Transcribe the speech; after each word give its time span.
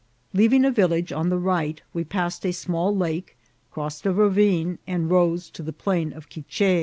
Leaving 0.33 0.65
a 0.65 0.71
village 0.71 1.11
on 1.11 1.29
the 1.29 1.37
right, 1.37 1.83
we 1.93 2.03
passed 2.03 2.43
a 2.43 2.51
small 2.51 2.97
lake, 2.97 3.37
crossed 3.69 4.03
a 4.07 4.11
ravine, 4.11 4.79
and 4.87 5.11
rose 5.11 5.47
to 5.47 5.61
the 5.61 5.71
plain 5.71 6.11
of 6.11 6.27
Quiche. 6.27 6.79